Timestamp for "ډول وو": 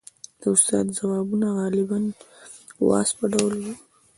3.33-3.73